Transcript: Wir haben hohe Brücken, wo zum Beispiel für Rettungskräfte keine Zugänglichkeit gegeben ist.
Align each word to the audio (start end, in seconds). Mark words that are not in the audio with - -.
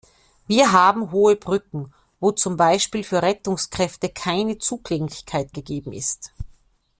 Wir 0.47 0.71
haben 0.71 1.11
hohe 1.11 1.35
Brücken, 1.35 1.93
wo 2.19 2.31
zum 2.31 2.57
Beispiel 2.57 3.03
für 3.03 3.21
Rettungskräfte 3.21 4.09
keine 4.09 4.57
Zugänglichkeit 4.57 5.53
gegeben 5.53 5.93
ist. 5.93 6.31